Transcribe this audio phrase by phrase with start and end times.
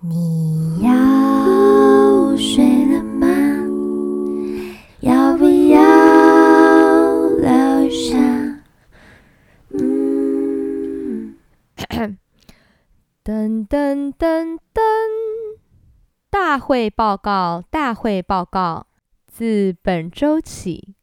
[0.00, 3.26] 你要睡了吗？
[5.00, 5.80] 要不要
[7.38, 8.18] 留下？
[9.70, 11.34] 嗯，
[13.24, 14.82] 噔噔噔噔！
[16.28, 18.86] 大会报告，大会报告！
[19.26, 20.94] 自本周起，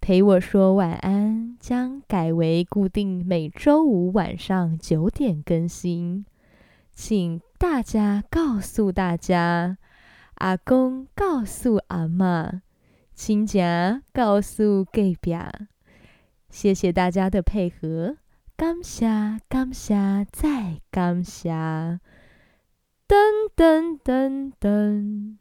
[0.00, 6.26] 陪我说晚安将改为固定每周五晚上九点更新，
[6.92, 9.78] 请大家告诉大家，
[10.34, 12.62] 阿公告诉阿妈，
[13.14, 15.36] 亲家告诉隔壁，
[16.50, 18.18] 谢谢大家的配合，
[18.56, 19.08] 感谢
[19.48, 21.50] 感谢再感谢，
[23.08, 25.36] 噔噔噔噔。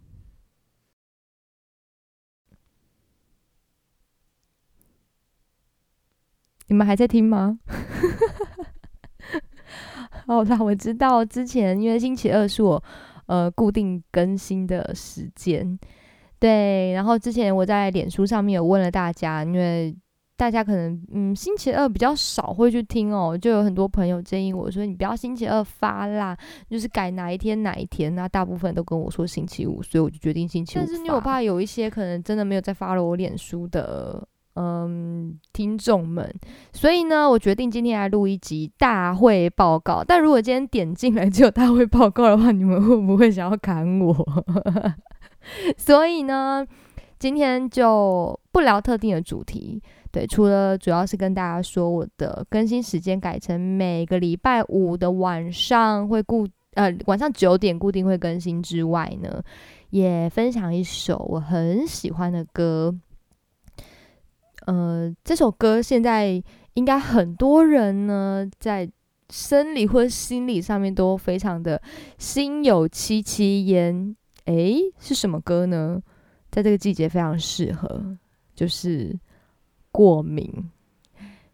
[6.69, 7.59] 你们还在听吗？
[10.27, 12.83] 好啦， 我知道之前因为星期二是我
[13.27, 15.79] 呃固定更新的时间，
[16.37, 16.91] 对。
[16.91, 19.95] 然后之前我在脸书上面有问了大家，因为
[20.35, 26.37] 大家可能嗯星期二比较少会去听哦，就有很多朋友建议我说你不要星期二发啦，
[26.69, 28.13] 就是改哪一天哪一天。
[28.13, 30.81] 那大部分都跟我说星期五，所以我就决定星期五。
[30.81, 34.27] 但是因为我怕有一些可能真的没有在发了我脸书的。
[34.59, 36.33] 嗯，听众们，
[36.73, 40.03] 所以呢，我决定今天来录一集大会报告。
[40.03, 44.15] 但如果今天点进来只有大会报告的话，你们会不会想要砍我？
[45.77, 46.65] 所以呢，
[47.19, 49.79] 今天就不聊特定的主题。
[50.11, 59.43] 对，除了主要是跟大家说我的更新时间改成每个礼拜五的晚上会固呃晚上九点固定会更新之外呢，
[59.91, 62.95] 也分享一首我很喜欢的歌。
[64.67, 68.89] 呃，这首歌现在应该很多人呢，在
[69.29, 71.81] 生理或心理上面都非常的
[72.17, 74.15] 心有戚戚焉。
[74.45, 76.01] 诶，是什么歌呢？
[76.51, 78.17] 在这个季节非常适合，
[78.53, 79.17] 就是
[79.91, 80.69] 过敏。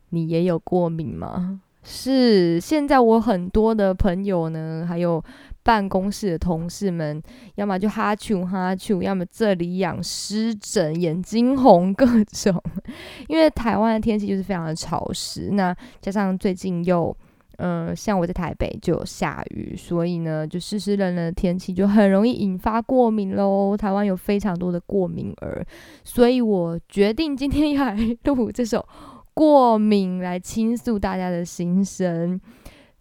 [0.10, 1.62] 你也有过敏吗？
[1.84, 5.24] 是，现在我很多的朋友呢，还有。
[5.64, 7.22] 办公室的同事们，
[7.56, 12.62] 要么就哈啾哈啾，要么这里痒湿疹、眼睛红各种。
[13.28, 17.16] 因为台湾的天气就是非常的潮湿，那加上最近又，
[17.58, 23.78] 嗯，像我在台北就有下雨，所以呢，就湿湿冷冷的天气就很容易引发过敏喽。
[23.78, 25.66] 台湾有非常多的过敏儿，
[26.04, 28.86] 所以我决定今天要来录这首
[29.34, 32.40] 过敏，来倾诉大家的心声。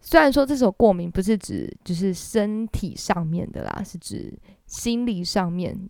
[0.04, 4.36] 虽然说这首过敏不是指就是身体上面的啦，是指
[4.66, 5.88] 心理上面。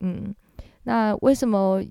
[0.00, 0.34] 嗯，
[0.84, 1.82] 那为什么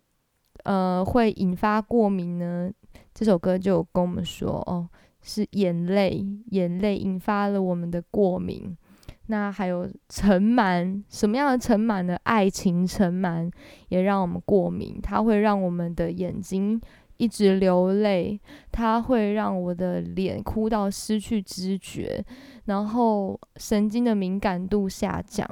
[0.64, 2.72] 呃会引发过敏呢？
[3.14, 4.88] 这首歌就跟我们说哦，
[5.22, 8.78] 是眼泪，眼泪引发了我们的过敏。
[9.26, 12.16] 那还有尘螨，什么样的尘螨呢？
[12.24, 13.52] 爱情尘螨
[13.90, 16.80] 也让我们过敏，它会让我们的眼睛。
[17.20, 18.40] 一直流泪，
[18.72, 22.24] 它会让我的脸哭到失去知觉，
[22.66, 25.46] 然后神经的敏感度下降。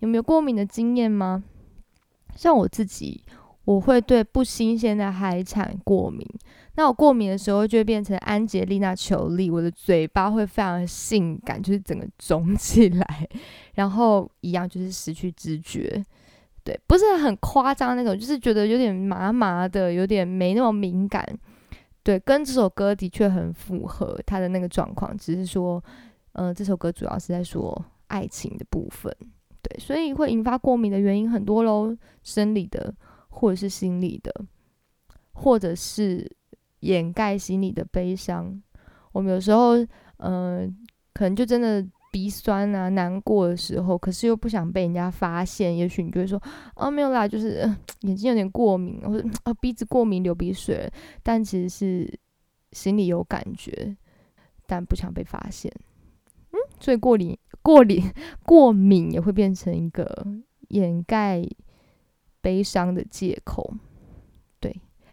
[0.00, 1.42] 有没有过敏的经验吗？
[2.36, 3.24] 像我自己，
[3.64, 6.26] 我会对不新鲜的海产过敏。
[6.74, 13.28] 那我过敏的时候，就会变成安吉丽娜·裘丽，我的嘴巴会非常性感，就是整个肿起来，
[13.74, 16.04] 然后一样就是失去知觉。
[16.62, 21.26] 对，不是很夸张那种，就是觉得有点麻麻的，有点没那么敏感。
[22.02, 25.82] 对，跟这首歌的确很符合他的那个状况，只是说，
[26.32, 29.14] 嗯，这首歌主要是在说爱情的部分。
[29.62, 32.94] 对，所以会引发过敏的原因很多喽，生理的，
[33.28, 34.32] 或者是心理的，
[35.32, 36.30] 或者是
[36.80, 38.62] 掩盖心里的悲伤。
[39.12, 39.76] 我们有时候，
[40.18, 40.76] 嗯，
[41.14, 41.86] 可能就真的。
[42.10, 46.42] 鼻酸啊，难过的时候，可是又不想被人家发现，也许你就会说，
[46.74, 47.60] 哦，没有啦，就是
[48.00, 50.90] 眼睛有点过敏，或者啊鼻子过敏流鼻水，
[51.22, 52.20] 但其实是
[52.72, 53.96] 心里有感觉，
[54.66, 55.72] 但不想被发现。
[56.52, 58.02] 嗯，所以过敏、过敏、
[58.44, 60.26] 过敏也会变成一个
[60.68, 61.42] 掩盖
[62.40, 63.72] 悲伤的借口。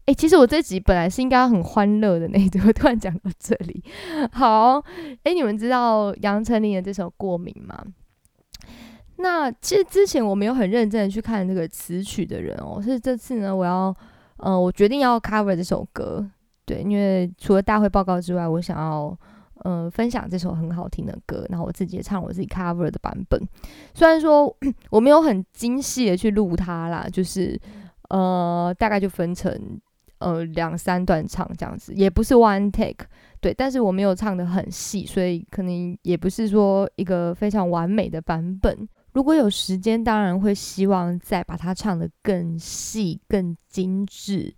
[0.08, 3.84] 哎，其实我这集本来是应该很欢乐的那种， 突然讲到这里，
[4.32, 4.82] 好，
[5.24, 7.78] 哎，你们知道杨丞琳的这首《过敏》吗？
[9.18, 13.94] 那其实之前我没有很认真的去看这个词曲的人哦，是这次呢，我要，
[14.38, 16.26] 呃，我决定要 cover 这首歌，
[16.66, 19.14] 对，因为除了大会报告之外，我想要，
[19.66, 23.38] 呃，分享这首很好听的歌，然后我自己也唱我自己 cover 的版本，
[23.94, 24.56] 虽然说
[24.90, 27.60] 我没有很精细的去录它啦，就是，
[28.08, 29.52] 呃，大概就分成。
[30.20, 33.06] 呃两三段唱这样子，也不是 one take，
[33.40, 38.88] 对，但是我没有唱的很细，所以可能也不是说一个非常完美的版本。
[39.14, 44.54] 如果有时间，当然会希望再把它唱得更细、更精致，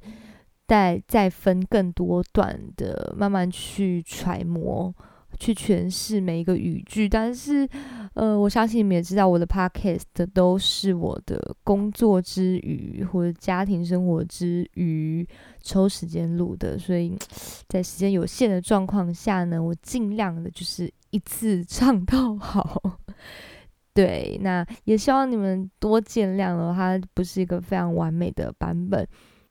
[0.68, 4.94] 再再分更多段的，慢慢去揣摩。
[5.40, 7.68] 去诠释每一个语句，但是，
[8.14, 10.04] 呃，我相信你们也知道，我的 podcast
[10.34, 15.26] 都是我的工作之余或者家庭生活之余
[15.62, 17.18] 抽时间录的，所以
[17.70, 23.00] 在时间有限的状况下呢，我尽量的就是一次唱到好。
[23.96, 29.08] 对，那也希望你们多见谅了，它不是一个非常完美的版本。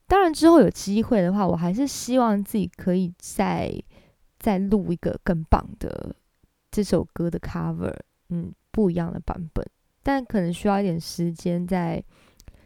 [0.07, 3.73] 当然之后有机会的话，我还是希望自己可以在。
[4.39, 6.15] 再录一个更棒的
[6.71, 7.95] 这首歌的 cover，
[8.29, 9.65] 嗯，不一样的版本，
[10.03, 12.03] 但可能需要一点时间在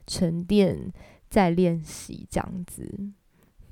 [0.06, 0.92] 沉淀、
[1.30, 2.88] 在练习这样子。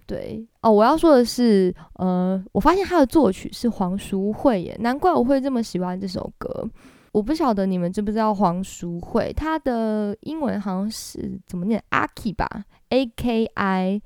[0.06, 6.69] 对哦，我要说的是，呃，我发现他的作曲是黄淑慧耶，难怪我会这么喜欢这首歌。
[7.12, 14.02] 我不晓得你们知不知道黄淑慧，她的英文好像是怎么念？Aki 吧，A K I。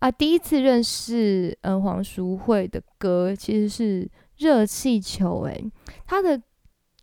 [0.00, 4.04] 啊，第一次认识嗯黄淑慧的歌其实是
[4.38, 5.64] 《热气球》诶，
[6.06, 6.40] 她的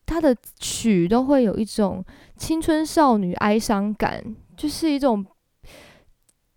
[0.05, 2.03] 她的曲都会有一种
[2.35, 4.23] 青春少女哀伤感，
[4.55, 5.25] 就是一种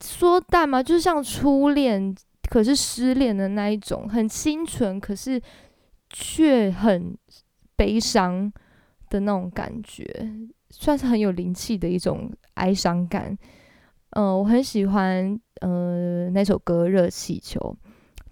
[0.02, 2.14] 说淡嘛，就像初恋
[2.48, 5.40] 可是失恋的那一种，很清纯可是
[6.08, 7.16] 却很
[7.76, 8.50] 悲伤
[9.10, 10.04] 的那种感觉，
[10.70, 13.36] 算是很有灵气的一种哀伤感。
[14.12, 17.58] 嗯，我很喜欢呃那首歌《热气球》，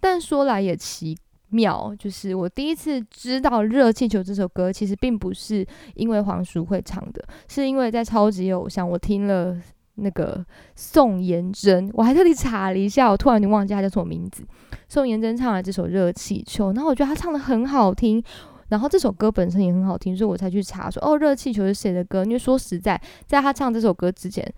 [0.01, 1.17] 但说来也奇
[1.51, 9.57] 妙，就是我第一次知道《热气球》这首歌，其实并不是因为黄淑慧唱的，是因为在超级偶像，我听了
[9.95, 10.45] 那个
[10.77, 14.45] 宋妍珍，我还特地查了一下，我突然就忘记她叫什么名字。
[14.89, 18.23] 宋妍珍唱了这首《热气球》，然后我觉得她唱的很好听，
[18.69, 22.25] 然后这首歌本身也很好听，所以我才去查说哦，《热气球》是谁的歌？
[22.25, 24.51] 因为说实在，在她唱这首歌之前。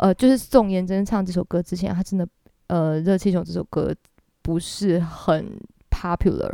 [0.00, 2.26] 呃，就是宋妍真唱这首歌之前，她真的，
[2.68, 3.94] 呃，《热气球》这首歌
[4.40, 5.60] 不是很
[5.90, 6.50] popular，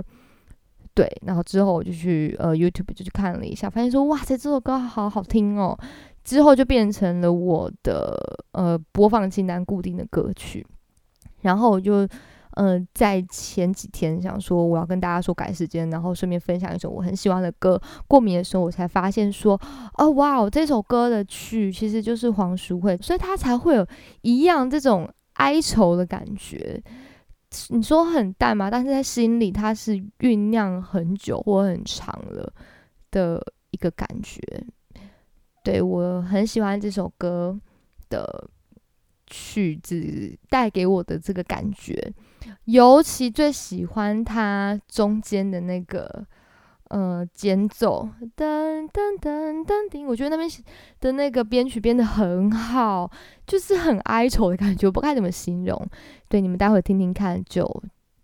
[0.95, 1.07] 对。
[1.25, 5.79] 然后之后我就去呃 YouTube 就去看了一下，发现说哇塞，这首歌好好听哦。
[6.25, 8.19] 之后就变成了我的
[8.51, 10.67] 呃播放清单固定的歌曲。
[11.43, 12.09] 然后我就。
[12.57, 17.81] 嗯，在前几天想说我要跟大家说改时间，然后顺便分享一首我很喜欢的歌。
[18.09, 19.61] 过敏的时候，我才发现说，
[19.99, 23.87] 哦哇，这首歌的曲其实就是黄淑慧，所以他才会有
[24.23, 26.83] 一样这种哀愁的感觉。
[27.69, 32.53] 你说很淡嘛，但是在心里它是酝酿很久或很长了
[33.11, 34.41] 的一个感觉。
[35.63, 37.59] 对我很喜欢这首歌
[38.09, 38.49] 的
[39.27, 42.13] 曲子带给我的这个感觉。
[42.67, 46.25] 尤其最喜欢它中间的那个
[46.89, 50.49] 呃间奏，噔噔噔噔叮，我觉得那边
[51.01, 53.11] 的那个编曲编的很好，
[53.47, 55.89] 就是很哀愁的感觉，我不该怎么形容。
[56.29, 57.65] 对，你们待会听听看就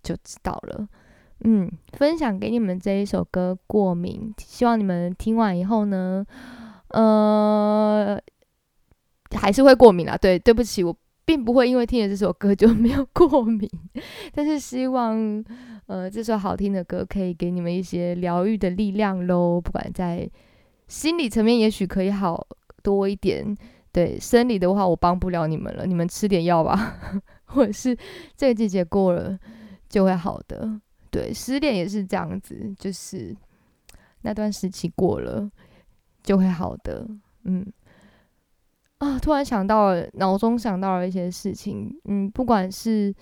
[0.03, 0.87] 就知道了。
[1.45, 6.25] 嗯，分享给你们这一首歌《过敏》，希望你们听完以后呢，
[6.91, 8.17] 呃，
[9.35, 10.17] 还是会过敏啦。
[10.17, 10.97] 对，对不起我。
[11.25, 13.71] 并不会因为听了这首歌就没有过敏，
[14.35, 15.17] 但是希望，
[15.87, 19.61] 呃，这首好听的歌可以给你们一些疗愈的力量喽。
[19.61, 20.29] 不管在
[20.89, 22.45] 心理层面，也许可以好
[22.83, 23.57] 多一点。
[23.93, 26.99] 对生理的话，我帮不了你们了，你们吃点药吧，
[27.47, 27.97] 或者是
[28.37, 29.39] 这个季节过了
[29.89, 30.69] 就会好的。
[31.09, 33.35] 对，失恋也是这样子，就是
[34.23, 35.49] 那段时期过了
[36.21, 37.07] 就会好的。
[37.45, 37.65] 嗯。
[39.03, 39.19] 啊！
[39.19, 41.93] 突然想到了，脑中想到了一些事情。
[42.05, 43.13] 嗯，不管是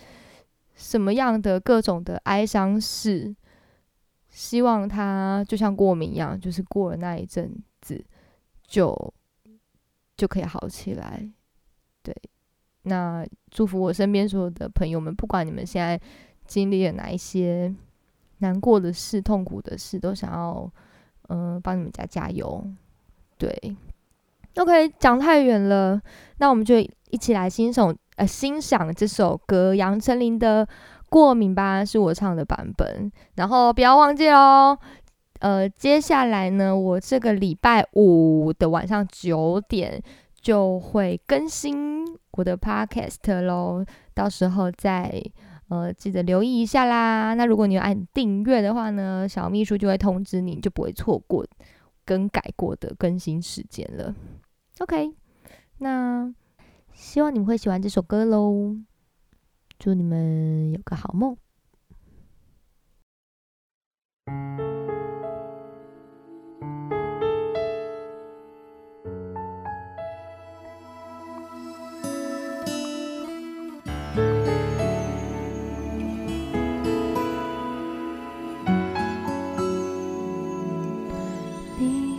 [0.75, 3.35] 什么样的各种的哀伤事，
[4.29, 8.05] 希望他就像过敏一样，就是过了那一阵子，
[8.67, 8.95] 就
[10.19, 11.27] 就可以好起来。
[12.03, 12.15] 对，
[12.83, 15.99] 那祝福我身边所有的朋友们，不管你们现在
[16.47, 17.75] 经历了哪一些
[18.41, 20.71] 难过的事、痛苦的事，都想要
[21.29, 22.63] 嗯帮你们家加油。
[23.39, 23.75] 对。
[24.57, 26.00] OK，讲太远了，
[26.38, 26.75] 那我们就
[27.11, 30.66] 一起来欣赏呃欣赏这首歌，杨丞琳的
[31.09, 33.11] 《过敏》吧，是我唱的版本。
[33.37, 34.76] 然后不要忘记喽，
[35.38, 40.02] 呃，接下来呢，我这个礼拜五的晚上九点
[40.40, 45.23] 就会更新我的 Podcast 喽，到时候再
[45.69, 47.35] 呃记得留意一下啦。
[47.35, 51.47] 那如果你有按订阅的话呢，小秘书就会通知你，就不会错过
[52.11, 54.12] 更改过的更新时间了。
[54.81, 55.14] OK，
[55.79, 56.35] 那
[56.93, 58.76] 希望你们会喜欢这首歌喽。
[59.79, 61.37] 祝你们有个好梦。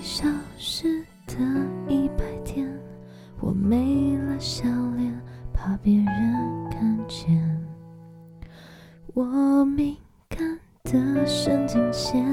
[0.02, 0.26] 消
[0.58, 1.36] 失的
[1.88, 2.68] 一百天，
[3.40, 4.64] 我没了笑
[4.98, 5.22] 脸，
[5.54, 7.40] 怕别人看见。
[9.14, 9.96] 我敏
[10.28, 12.26] 感的神经线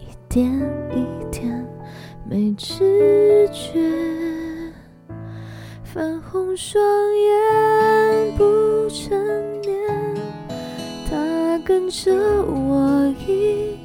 [0.00, 0.52] 一点
[0.90, 1.64] 一点
[2.28, 3.80] 没知觉，
[5.84, 6.82] 泛红双
[7.16, 9.16] 眼不成
[9.60, 9.72] 眠，
[11.08, 13.75] 他跟着我一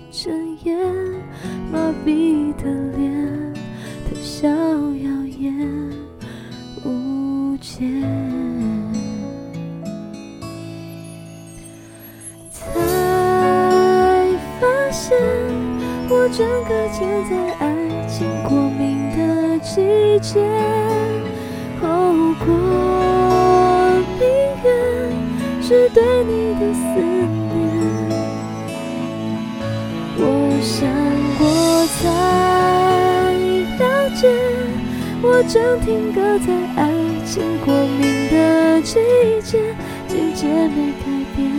[35.48, 36.92] 正停格在爱
[37.26, 39.00] 情过敏的季
[39.44, 39.76] 节，
[40.08, 41.06] 季节没改
[41.36, 41.52] 变，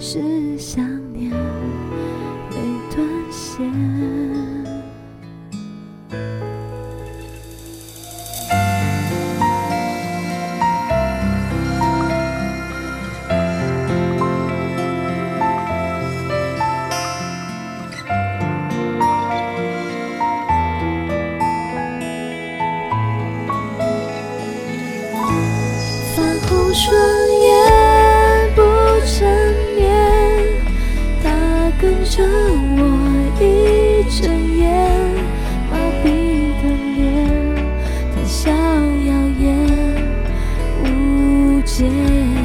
[0.00, 0.93] 是想
[41.82, 42.43] 无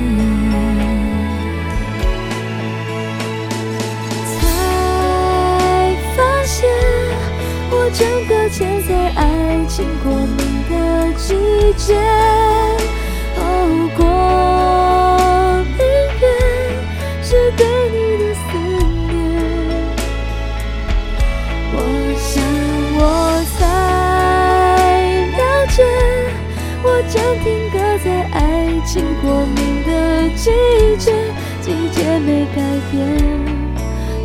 [28.92, 30.50] 情过敏的季
[30.98, 31.14] 节，
[31.62, 32.98] 季节没改变，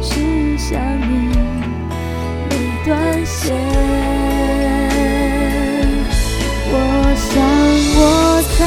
[0.00, 1.12] 是想念
[2.48, 2.52] 没
[2.82, 3.54] 断线。
[6.72, 6.74] 我
[7.14, 7.30] 想
[7.98, 8.00] 我
[8.56, 8.58] 才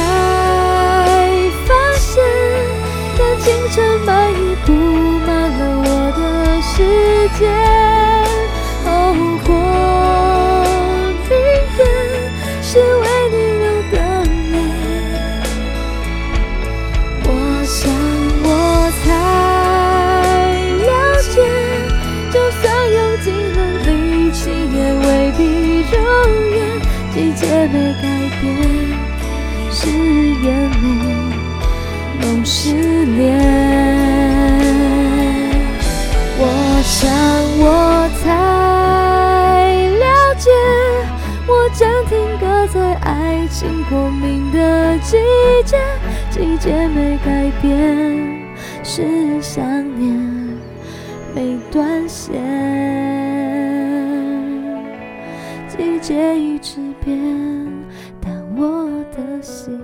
[1.66, 2.08] 发现，
[3.18, 3.76] 感情尘
[4.06, 4.68] 螨已布
[5.26, 5.86] 满了我
[6.16, 6.22] 的
[6.62, 6.70] 世
[7.40, 7.77] 界。
[32.28, 32.74] 总失
[33.16, 33.40] 恋。
[36.38, 36.44] 我
[36.84, 37.10] 想
[37.58, 38.26] 我才
[39.96, 40.50] 了解，
[41.46, 45.16] 我将停格在爱情过敏的季
[45.64, 45.78] 节，
[46.30, 47.74] 季节没改变，
[48.84, 49.64] 是想
[49.98, 50.14] 念
[51.34, 52.38] 没断线。
[55.66, 57.18] 季节一直变，
[58.20, 59.80] 但我的心